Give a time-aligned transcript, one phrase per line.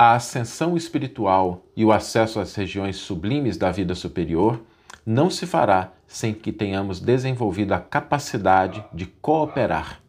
[0.00, 4.62] A ascensão espiritual e o acesso às regiões sublimes da vida superior
[5.04, 10.00] não se fará sem que tenhamos desenvolvido a capacidade de cooperar.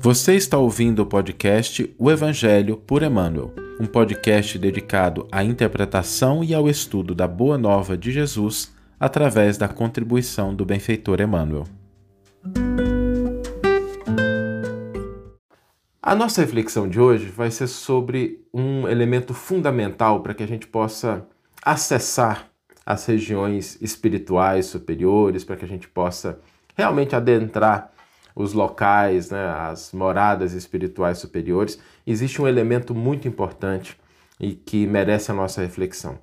[0.00, 6.52] Você está ouvindo o podcast O Evangelho por Emmanuel, um podcast dedicado à interpretação e
[6.52, 11.68] ao estudo da Boa Nova de Jesus através da contribuição do benfeitor Emmanuel.
[16.06, 20.66] A nossa reflexão de hoje vai ser sobre um elemento fundamental para que a gente
[20.66, 21.26] possa
[21.62, 22.50] acessar
[22.84, 26.38] as regiões espirituais superiores, para que a gente possa
[26.76, 27.90] realmente adentrar
[28.36, 33.98] os locais, né, as moradas espirituais superiores, existe um elemento muito importante
[34.38, 36.18] e que merece a nossa reflexão.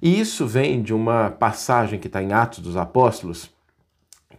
[0.00, 3.50] E isso vem de uma passagem que está em Atos dos Apóstolos,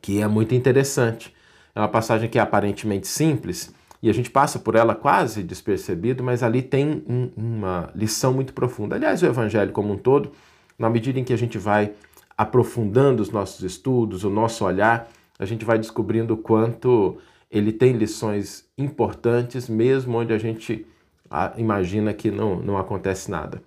[0.01, 1.35] que é muito interessante.
[1.75, 6.23] É uma passagem que é aparentemente simples e a gente passa por ela quase despercebido,
[6.23, 8.95] mas ali tem um, uma lição muito profunda.
[8.95, 10.31] Aliás, o Evangelho como um todo,
[10.77, 11.93] na medida em que a gente vai
[12.37, 17.17] aprofundando os nossos estudos, o nosso olhar, a gente vai descobrindo o quanto
[17.49, 20.85] ele tem lições importantes, mesmo onde a gente
[21.29, 23.61] ah, imagina que não, não acontece nada.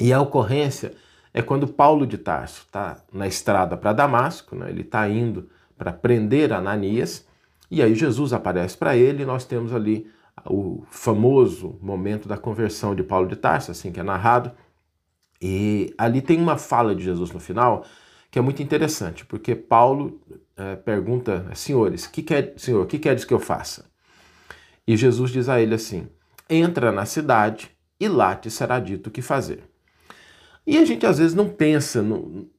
[0.00, 0.94] E a ocorrência
[1.34, 4.70] é quando Paulo de Tarso está na estrada para Damasco, né?
[4.70, 7.26] ele está indo para prender Ananias,
[7.72, 10.06] e aí Jesus aparece para ele e nós temos ali
[10.44, 14.52] o famoso momento da conversão de Paulo de Tarso, assim que é narrado.
[15.40, 17.82] E ali tem uma fala de Jesus no final
[18.30, 20.20] que é muito interessante, porque Paulo
[20.54, 23.90] é, pergunta, senhores, que quer, senhor, o que queres que eu faça?
[24.86, 26.06] E Jesus diz a ele assim:
[26.50, 29.64] entra na cidade e lá te será dito o que fazer.
[30.66, 32.50] E a gente às vezes não pensa no,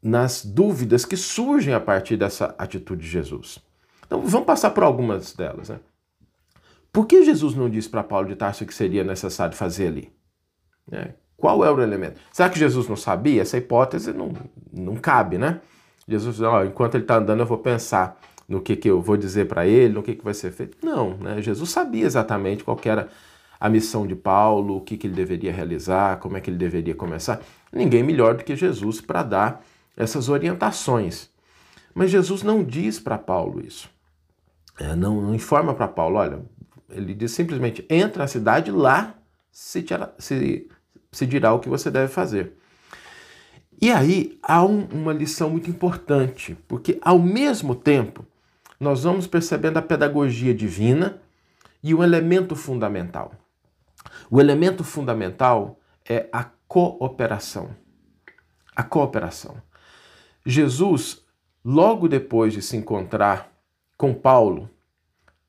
[0.00, 3.58] nas dúvidas que surgem a partir dessa atitude de Jesus.
[4.06, 5.68] Então vamos passar por algumas delas.
[5.68, 5.80] Né?
[6.92, 10.12] Por que Jesus não disse para Paulo de Tarso que seria necessário fazer ali?
[10.92, 12.20] É, qual é o elemento?
[12.32, 13.42] Será que Jesus não sabia?
[13.42, 14.32] Essa hipótese não,
[14.72, 15.60] não cabe, né?
[16.06, 19.48] Jesus, ó, enquanto ele está andando, eu vou pensar no que, que eu vou dizer
[19.48, 20.76] para ele, no que, que vai ser feito.
[20.84, 21.40] Não, né?
[21.40, 23.08] Jesus sabia exatamente qual era
[23.58, 26.94] a missão de Paulo, o que, que ele deveria realizar, como é que ele deveria
[26.94, 27.40] começar.
[27.72, 29.64] Ninguém melhor do que Jesus para dar
[29.96, 31.30] essas orientações.
[31.94, 33.88] Mas Jesus não diz para Paulo isso.
[34.78, 36.42] É, não, não, informa para Paulo, olha,
[36.90, 39.14] ele diz simplesmente, entra na cidade, lá
[39.52, 40.68] se, tira, se
[41.14, 42.52] se dirá o que você deve fazer.
[43.80, 48.26] E aí há um, uma lição muito importante, porque ao mesmo tempo
[48.78, 51.20] nós vamos percebendo a pedagogia divina
[51.82, 53.32] e o elemento fundamental.
[54.30, 57.70] O elemento fundamental é a cooperação.
[58.74, 59.56] A cooperação.
[60.44, 61.22] Jesus,
[61.64, 63.52] logo depois de se encontrar
[63.96, 64.68] com Paulo,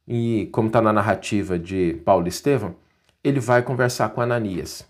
[0.08, 2.76] e como está na narrativa de Paulo e Estevão,
[3.24, 4.88] ele vai conversar com Ananias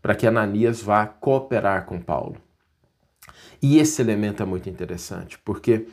[0.00, 2.36] para que Ananias vá cooperar com Paulo.
[3.60, 5.86] E esse elemento é muito interessante, porque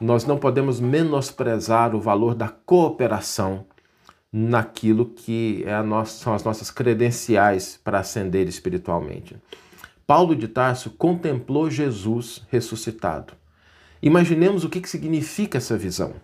[0.00, 3.64] nós não podemos menosprezar o valor da cooperação
[4.32, 9.36] naquilo que é nossa, são as nossas credenciais para ascender espiritualmente.
[10.06, 13.32] Paulo de Tarso contemplou Jesus ressuscitado.
[14.02, 16.14] Imaginemos o que, que significa essa visão.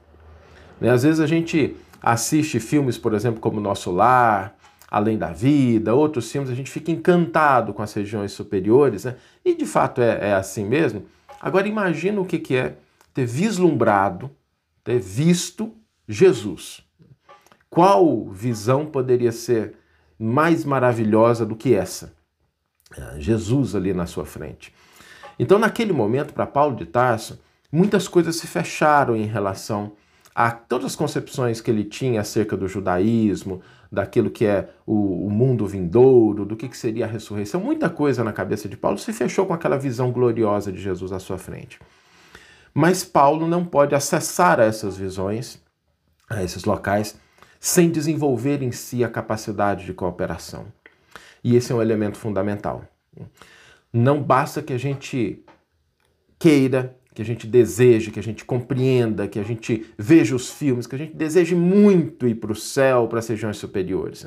[0.81, 4.57] Né, às vezes a gente assiste filmes, por exemplo, como Nosso Lar,
[4.91, 9.15] Além da Vida, outros filmes, a gente fica encantado com as regiões superiores, né?
[9.45, 11.07] e de fato é, é assim mesmo.
[11.41, 12.77] Agora imagina o que, que é
[13.15, 14.31] ter vislumbrado,
[14.83, 15.73] ter visto
[16.09, 16.83] Jesus.
[17.69, 19.77] Qual visão poderia ser
[20.19, 22.13] mais maravilhosa do que essa?
[22.97, 24.75] É, Jesus ali na sua frente.
[25.39, 30.10] Então, naquele momento, para Paulo de Tarso, muitas coisas se fecharam em relação a
[30.51, 33.61] todas as concepções que ele tinha acerca do judaísmo,
[33.91, 38.23] daquilo que é o, o mundo vindouro, do que, que seria a ressurreição, muita coisa
[38.23, 41.79] na cabeça de Paulo se fechou com aquela visão gloriosa de Jesus à sua frente.
[42.73, 45.61] Mas Paulo não pode acessar a essas visões,
[46.29, 47.19] a esses locais,
[47.59, 50.67] sem desenvolver em si a capacidade de cooperação.
[51.43, 52.85] E esse é um elemento fundamental.
[53.93, 55.45] Não basta que a gente
[56.39, 60.87] queira que a gente deseje, que a gente compreenda, que a gente veja os filmes,
[60.87, 64.27] que a gente deseje muito ir para o céu, para as regiões superiores.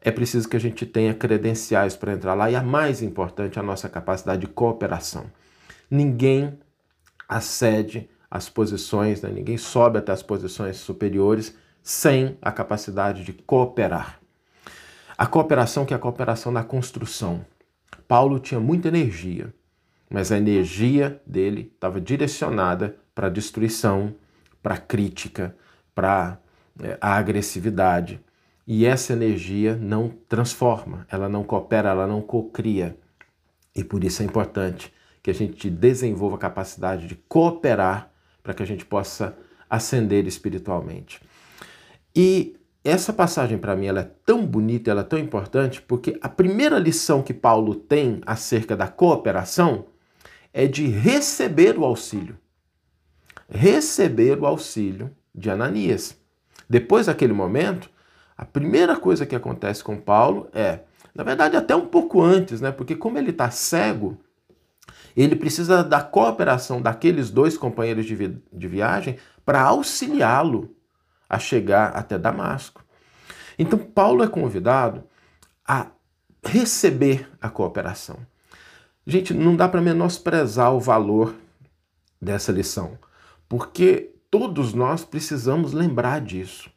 [0.00, 3.62] É preciso que a gente tenha credenciais para entrar lá e a mais importante, a
[3.62, 5.26] nossa capacidade de cooperação.
[5.88, 6.58] Ninguém
[7.28, 9.30] acede às posições, né?
[9.30, 14.18] ninguém sobe até as posições superiores sem a capacidade de cooperar.
[15.16, 17.46] A cooperação que é a cooperação na construção.
[18.08, 19.54] Paulo tinha muita energia,
[20.08, 24.14] mas a energia dele estava direcionada para a destruição,
[24.62, 25.54] para a crítica,
[25.94, 26.38] para
[26.82, 28.20] é, a agressividade.
[28.66, 32.96] E essa energia não transforma, ela não coopera, ela não cocria.
[33.74, 38.10] E por isso é importante que a gente desenvolva a capacidade de cooperar
[38.42, 39.36] para que a gente possa
[39.68, 41.20] ascender espiritualmente.
[42.14, 46.28] E essa passagem para mim ela é tão bonita, ela é tão importante, porque a
[46.28, 49.86] primeira lição que Paulo tem acerca da cooperação
[50.58, 52.36] é de receber o auxílio.
[53.48, 56.18] Receber o auxílio de Ananias.
[56.68, 57.88] Depois daquele momento,
[58.36, 60.80] a primeira coisa que acontece com Paulo é,
[61.14, 62.72] na verdade, até um pouco antes, né?
[62.72, 64.18] Porque como ele está cego,
[65.16, 69.16] ele precisa da cooperação daqueles dois companheiros de, vi de viagem
[69.46, 70.74] para auxiliá-lo
[71.30, 72.84] a chegar até Damasco.
[73.56, 75.04] Então, Paulo é convidado
[75.64, 75.86] a
[76.44, 78.18] receber a cooperação.
[79.10, 81.34] Gente, não dá para menosprezar o valor
[82.20, 82.98] dessa lição,
[83.48, 86.68] porque todos nós precisamos lembrar disso,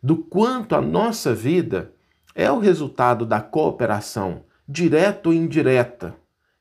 [0.00, 1.92] do quanto a nossa vida
[2.36, 6.14] é o resultado da cooperação, direta ou indireta,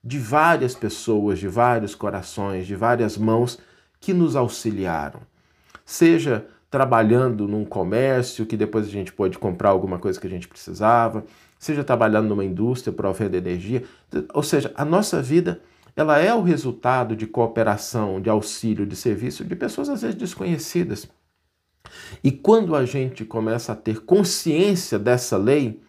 [0.03, 3.59] de várias pessoas, de vários corações, de várias mãos
[3.99, 5.19] que nos auxiliaram.
[5.85, 10.47] Seja trabalhando num comércio que depois a gente pode comprar alguma coisa que a gente
[10.47, 11.23] precisava,
[11.61, 13.83] seja trabalhando numa indústria provendo energia,
[14.33, 15.61] ou seja, a nossa vida
[15.95, 21.07] ela é o resultado de cooperação, de auxílio, de serviço de pessoas às vezes desconhecidas.
[22.23, 25.79] E quando a gente começa a ter consciência dessa lei,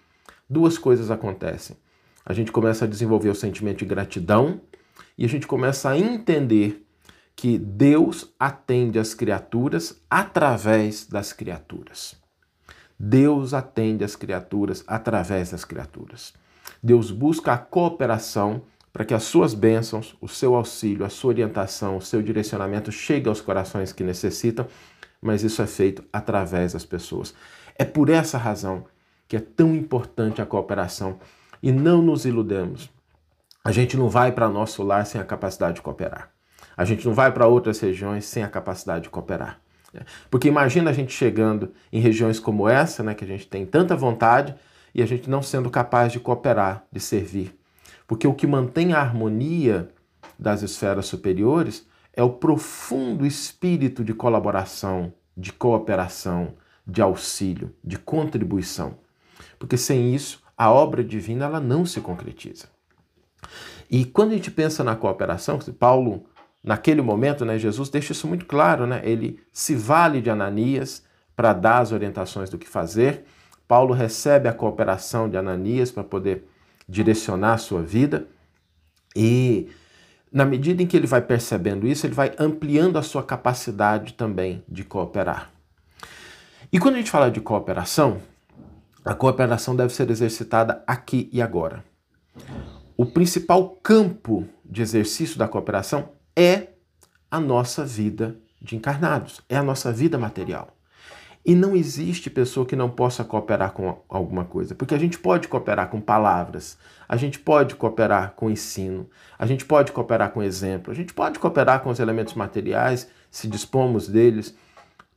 [0.48, 1.74] duas coisas acontecem.
[2.24, 4.60] A gente começa a desenvolver o sentimento de gratidão
[5.16, 6.84] e a gente começa a entender
[7.34, 12.21] que Deus atende as criaturas através das criaturas.
[13.04, 16.32] Deus atende as criaturas através das criaturas.
[16.80, 18.62] Deus busca a cooperação
[18.92, 23.28] para que as suas bênçãos, o seu auxílio, a sua orientação, o seu direcionamento chegue
[23.28, 24.68] aos corações que necessitam,
[25.20, 27.34] mas isso é feito através das pessoas.
[27.76, 28.84] É por essa razão
[29.26, 31.18] que é tão importante a cooperação
[31.60, 32.88] e não nos iludemos.
[33.64, 36.30] A gente não vai para nosso lar sem a capacidade de cooperar.
[36.76, 39.60] A gente não vai para outras regiões sem a capacidade de cooperar.
[39.92, 40.02] Né?
[40.30, 43.96] Porque imagina a gente chegando em regiões como essa, né, que a gente tem tanta
[43.96, 44.54] vontade,
[44.94, 47.58] e a gente não sendo capaz de cooperar, de servir.
[48.06, 49.88] Porque o que mantém a harmonia
[50.38, 56.54] das esferas superiores é o profundo espírito de colaboração, de cooperação,
[56.86, 58.98] de auxílio, de contribuição.
[59.58, 62.66] Porque sem isso, a obra divina ela não se concretiza.
[63.90, 66.24] E quando a gente pensa na cooperação, Paulo
[66.62, 69.00] naquele momento, né, Jesus deixa isso muito claro, né?
[69.04, 71.02] Ele se vale de Ananias
[71.34, 73.24] para dar as orientações do que fazer.
[73.66, 76.44] Paulo recebe a cooperação de Ananias para poder
[76.88, 78.26] direcionar a sua vida.
[79.16, 79.68] E
[80.30, 84.62] na medida em que ele vai percebendo isso, ele vai ampliando a sua capacidade também
[84.68, 85.50] de cooperar.
[86.72, 88.20] E quando a gente fala de cooperação,
[89.04, 91.84] a cooperação deve ser exercitada aqui e agora.
[92.96, 96.68] O principal campo de exercício da cooperação é
[97.30, 100.76] a nossa vida de encarnados, é a nossa vida material.
[101.44, 105.48] E não existe pessoa que não possa cooperar com alguma coisa, porque a gente pode
[105.48, 110.92] cooperar com palavras, a gente pode cooperar com ensino, a gente pode cooperar com exemplo,
[110.92, 114.54] a gente pode cooperar com os elementos materiais, se dispomos deles,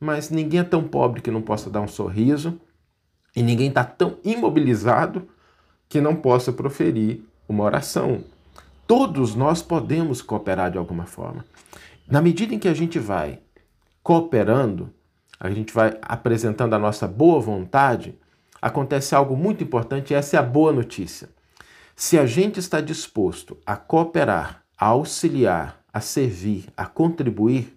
[0.00, 2.60] mas ninguém é tão pobre que não possa dar um sorriso
[3.36, 5.28] e ninguém está tão imobilizado
[5.88, 8.24] que não possa proferir uma oração,
[8.86, 11.44] Todos nós podemos cooperar de alguma forma.
[12.08, 13.40] Na medida em que a gente vai
[14.02, 14.92] cooperando,
[15.40, 18.16] a gente vai apresentando a nossa boa vontade,
[18.62, 21.28] acontece algo muito importante e essa é a boa notícia.
[21.96, 27.76] Se a gente está disposto a cooperar, a auxiliar, a servir, a contribuir,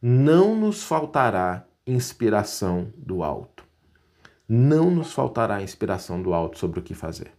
[0.00, 3.64] não nos faltará inspiração do alto.
[4.48, 7.32] Não nos faltará inspiração do alto sobre o que fazer,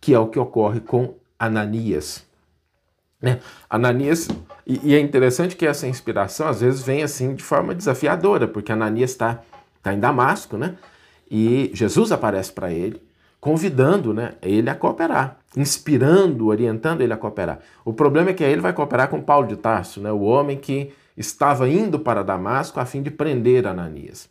[0.00, 2.30] que é o que ocorre com Ananias.
[3.22, 3.38] Né?
[3.70, 4.28] Ananias,
[4.66, 8.72] e, e, é interessante que essa inspiração às vezes vem assim de forma desafiadora, porque
[8.72, 9.40] Ananias está
[9.80, 10.74] tá em Damasco, né?
[11.30, 13.00] E Jesus aparece para ele,
[13.40, 17.60] convidando né, ele a cooperar, inspirando, orientando ele a cooperar.
[17.84, 20.92] O problema é que ele vai cooperar com Paulo de Tarso, né, o homem que
[21.16, 24.28] estava indo para Damasco a fim de prender Ananias.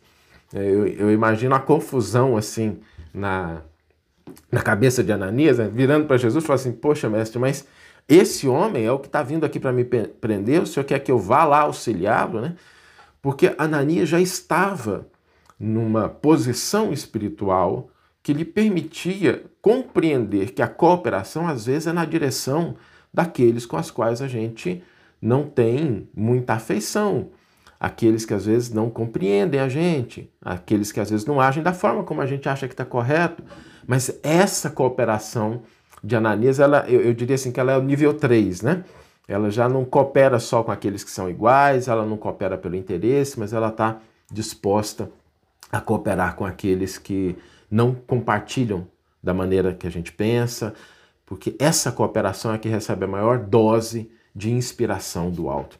[0.52, 2.78] Eu, eu imagino a confusão assim
[3.12, 3.62] na,
[4.50, 7.66] na cabeça de Ananias, né, virando para Jesus e falando assim: Poxa, mestre, mas
[8.08, 11.10] esse homem é o que está vindo aqui para me prender, o senhor quer que
[11.10, 12.56] eu vá lá auxiliá-lo, né?
[13.20, 15.06] Porque Ananias já estava
[15.58, 17.88] numa posição espiritual
[18.22, 22.76] que lhe permitia compreender que a cooperação às vezes é na direção
[23.14, 24.82] daqueles com as quais a gente
[25.20, 27.30] não tem muita afeição.
[27.78, 31.72] aqueles que às vezes não compreendem a gente, aqueles que às vezes não agem da
[31.72, 33.42] forma como a gente acha que está correto.
[33.84, 35.62] Mas essa cooperação
[36.02, 38.84] de Ananias, ela, eu, eu diria assim que ela é o nível 3, né?
[39.28, 43.38] Ela já não coopera só com aqueles que são iguais, ela não coopera pelo interesse,
[43.38, 45.10] mas ela está disposta
[45.70, 47.36] a cooperar com aqueles que
[47.70, 48.86] não compartilham
[49.22, 50.74] da maneira que a gente pensa,
[51.24, 55.78] porque essa cooperação é que recebe a maior dose de inspiração do alto.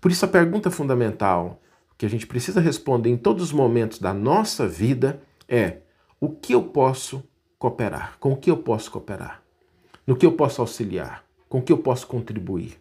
[0.00, 1.60] Por isso, a pergunta fundamental
[1.96, 5.78] que a gente precisa responder em todos os momentos da nossa vida é:
[6.20, 7.24] o que eu posso
[7.58, 8.16] cooperar?
[8.20, 9.43] Com o que eu posso cooperar?
[10.06, 11.24] No que eu posso auxiliar?
[11.48, 12.78] Com que eu posso contribuir?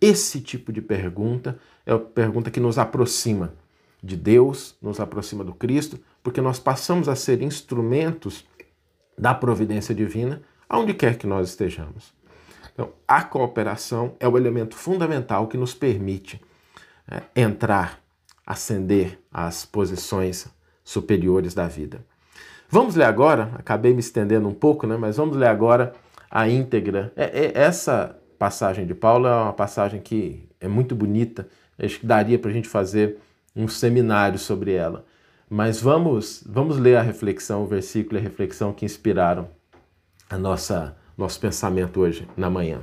[0.00, 3.54] Esse tipo de pergunta é a pergunta que nos aproxima
[4.02, 8.44] de Deus, nos aproxima do Cristo, porque nós passamos a ser instrumentos
[9.16, 12.12] da providência divina aonde quer que nós estejamos.
[12.72, 16.40] Então, a cooperação é o elemento fundamental que nos permite
[17.10, 18.00] é, entrar,
[18.46, 20.46] ascender às posições
[20.84, 22.04] superiores da vida.
[22.68, 25.92] Vamos ler agora, acabei me estendendo um pouco, né, mas vamos ler agora
[26.30, 27.12] a íntegra.
[27.16, 32.06] É, é, essa passagem de Paulo é uma passagem que é muito bonita, acho que
[32.06, 33.18] daria para a gente fazer
[33.56, 35.04] um seminário sobre ela.
[35.48, 39.48] Mas vamos, vamos ler a reflexão, o versículo e a reflexão que inspiraram
[40.28, 42.80] a nossa nosso pensamento hoje na manhã.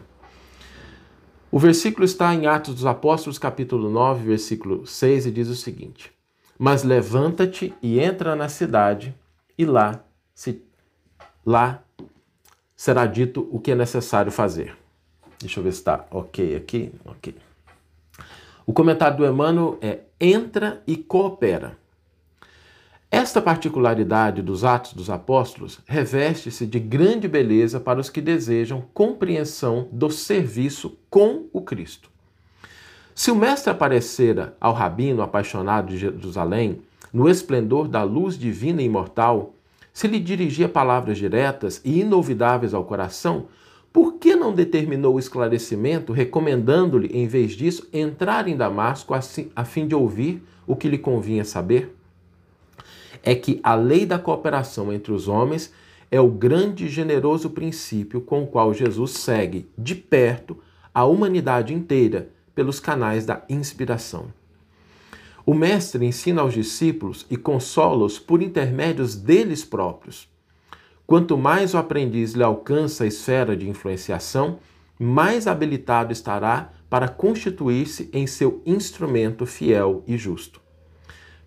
[1.50, 6.12] O versículo está em Atos dos Apóstolos, capítulo 9, versículo 6, e diz o seguinte:
[6.60, 9.16] Mas levanta-te e entra na cidade,
[9.58, 10.04] e lá,
[10.36, 10.62] se,
[11.44, 11.84] lá
[12.77, 14.77] será dito o que é necessário fazer.
[15.39, 16.91] Deixa eu ver se está ok aqui.
[17.03, 17.36] Ok.
[18.65, 21.75] O comentário do Emmanuel é: entra e coopera.
[23.10, 29.88] Esta particularidade dos Atos dos Apóstolos reveste-se de grande beleza para os que desejam compreensão
[29.91, 32.10] do serviço com o Cristo.
[33.15, 36.81] Se o Mestre aparecera ao rabino apaixonado de Jerusalém,
[37.13, 39.53] no esplendor da luz divina e imortal,
[39.98, 43.48] se lhe dirigia palavras diretas e inovidáveis ao coração,
[43.92, 49.16] por que não determinou o esclarecimento, recomendando-lhe, em vez disso, entrar em Damasco
[49.56, 51.98] a fim de ouvir o que lhe convinha saber?
[53.24, 55.74] é que a lei da cooperação entre os homens
[56.10, 60.58] é o grande e generoso princípio com o qual Jesus segue de perto
[60.94, 64.37] a humanidade inteira pelos canais da inspiração.
[65.50, 70.27] O Mestre ensina aos discípulos e consola-os por intermédios deles próprios.
[71.06, 74.60] Quanto mais o aprendiz lhe alcança a esfera de influenciação,
[75.00, 80.60] mais habilitado estará para constituir-se em seu instrumento fiel e justo.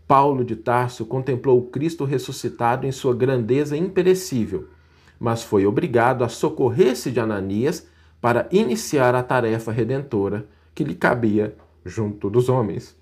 [0.08, 4.66] Paulo de Tarso contemplou o Cristo ressuscitado em sua grandeza imperecível,
[5.18, 7.86] mas foi obrigado a socorrer-se de Ananias
[8.18, 11.54] para iniciar a tarefa redentora que lhe cabia
[11.84, 12.98] junto dos homens.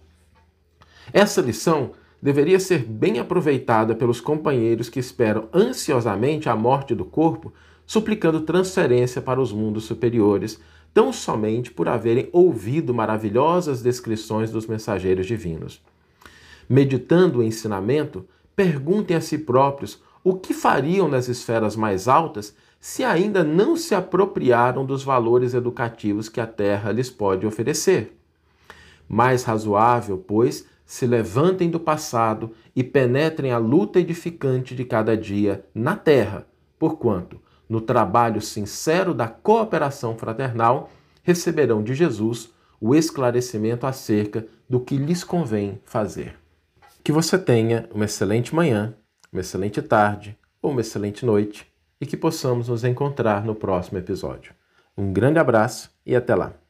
[1.13, 7.53] Essa lição deveria ser bem aproveitada pelos companheiros que esperam ansiosamente a morte do corpo,
[7.87, 10.61] suplicando transferência para os mundos superiores,
[10.93, 15.81] tão somente por haverem ouvido maravilhosas descrições dos mensageiros divinos
[16.69, 23.03] meditando o ensinamento, perguntem a si próprios o que fariam nas esferas mais altas se
[23.03, 28.17] ainda não se apropriaram dos valores educativos que a Terra lhes pode oferecer.
[29.09, 35.63] Mais razoável, pois, se levantem do passado e penetrem a luta edificante de cada dia
[35.75, 36.47] na Terra,
[36.79, 40.91] porquanto, no trabalho sincero da cooperação fraternal,
[41.23, 46.39] receberão de Jesus o esclarecimento acerca do que lhes convém fazer.
[47.05, 48.95] Que você tenha uma excelente manhã,
[49.31, 54.55] uma excelente tarde ou uma excelente noite e que possamos nos encontrar no próximo episódio.
[54.97, 56.68] Um grande abraço e até lá!